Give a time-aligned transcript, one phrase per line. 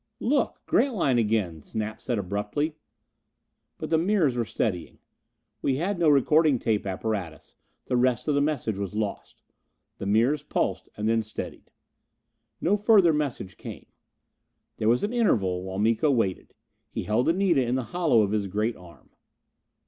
[0.19, 0.63] "Look!
[0.65, 2.75] Grantline again!" Snap said abruptly.
[3.77, 4.97] But the mirrors were steadying.
[5.61, 9.43] We had no recording tape apparatus; the rest of the message was lost.
[9.99, 11.69] The mirrors pulsed and then steadied.
[12.59, 13.85] No further message came.
[14.77, 16.55] There was an interval while Miko waited.
[16.89, 19.11] He held Anita in the hollow of his great arm.